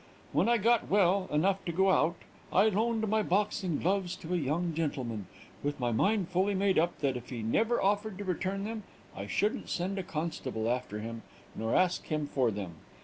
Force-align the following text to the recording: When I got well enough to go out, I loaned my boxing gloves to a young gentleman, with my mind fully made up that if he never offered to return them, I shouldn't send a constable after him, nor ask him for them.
When 0.31 0.49
I 0.49 0.57
got 0.57 0.89
well 0.89 1.29
enough 1.31 1.63
to 1.65 1.71
go 1.71 1.91
out, 1.91 2.15
I 2.51 2.69
loaned 2.69 3.07
my 3.07 3.21
boxing 3.21 3.77
gloves 3.77 4.15
to 4.15 4.33
a 4.33 4.35
young 4.37 4.73
gentleman, 4.73 5.27
with 5.61 5.79
my 5.79 5.91
mind 5.91 6.29
fully 6.29 6.55
made 6.55 6.79
up 6.79 6.97
that 7.01 7.15
if 7.15 7.29
he 7.29 7.43
never 7.43 7.79
offered 7.79 8.17
to 8.17 8.23
return 8.23 8.63
them, 8.63 8.81
I 9.15 9.27
shouldn't 9.27 9.69
send 9.69 9.99
a 9.99 10.03
constable 10.03 10.67
after 10.71 10.97
him, 11.01 11.21
nor 11.53 11.75
ask 11.75 12.07
him 12.07 12.25
for 12.25 12.49
them. 12.49 12.71